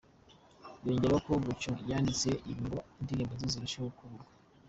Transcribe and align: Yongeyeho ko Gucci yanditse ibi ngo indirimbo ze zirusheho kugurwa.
Yongeyeho 0.85 1.19
ko 1.25 1.31
Gucci 1.45 1.71
yanditse 1.89 2.29
ibi 2.51 2.61
ngo 2.67 2.79
indirimbo 2.99 3.33
ze 3.39 3.47
zirusheho 3.53 3.87
kugurwa. 3.97 4.31